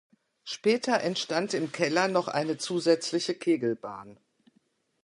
Später 0.43 0.99
entstand 1.01 1.53
im 1.53 1.71
Keller 1.71 2.07
noch 2.07 2.27
eine 2.27 2.57
zusätzliche 2.57 3.35
Kegelbahn. 3.35 4.17